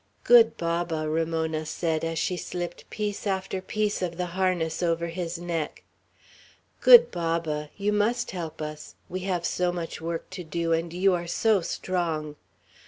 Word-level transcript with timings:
"Good 0.23 0.57
Baba!" 0.57 1.07
Ramona 1.07 1.63
said, 1.63 2.03
as 2.03 2.17
she 2.17 2.35
slipped 2.35 2.89
piece 2.89 3.27
after 3.27 3.61
piece 3.61 4.01
of 4.01 4.17
the 4.17 4.25
harness 4.33 4.81
over 4.81 5.09
his 5.09 5.37
neck, 5.37 5.83
"Good 6.79 7.11
Baba, 7.11 7.69
you 7.77 7.93
must 7.93 8.31
help 8.31 8.63
us; 8.63 8.95
we 9.09 9.19
have 9.19 9.45
so 9.45 9.71
much 9.71 10.01
work 10.01 10.27
to 10.31 10.43
do, 10.43 10.73
and 10.73 10.91
you 10.91 11.13
are 11.13 11.27
so 11.27 11.61
strong! 11.61 12.35